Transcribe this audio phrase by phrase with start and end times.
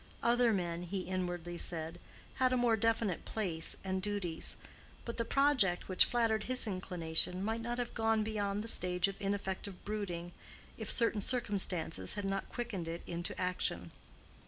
[0.23, 1.99] Other men, he inwardly said,
[2.37, 4.57] had a more definite place and duties.
[5.05, 9.15] But the project which flattered his inclination might not have gone beyond the stage of
[9.19, 10.31] ineffective brooding,
[10.75, 13.91] if certain circumstances had not quickened it into action.